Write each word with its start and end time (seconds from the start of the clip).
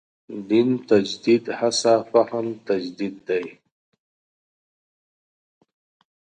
دین 0.49 0.69
تجدید 0.89 1.43
هڅه 1.59 1.93
فهم 2.09 2.45
تجدید 2.67 3.15
دی. 3.27 3.45